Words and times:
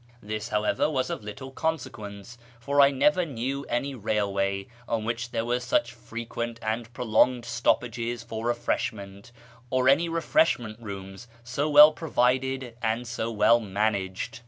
This, 0.23 0.49
however, 0.49 0.89
was 0.89 1.11
of 1.11 1.23
little 1.23 1.51
consequence, 1.51 2.39
for 2.59 2.81
I 2.81 2.89
never 2.89 3.23
knew 3.23 3.65
any 3.69 3.93
railway 3.93 4.65
on 4.87 5.05
which 5.05 5.29
there 5.29 5.45
were 5.45 5.59
such 5.59 5.93
frequent 5.93 6.57
and 6.63 6.91
prolonged 6.91 7.45
stoppages 7.45 8.23
for 8.23 8.47
refreshment, 8.47 9.31
or 9.69 9.87
any 9.87 10.09
refreshment 10.09 10.79
rooms 10.81 11.27
so 11.43 11.69
well 11.69 11.91
provided 11.91 12.75
and 12.81 13.05
so 13.07 13.29
well 13.31 13.59
managed. 13.59 14.39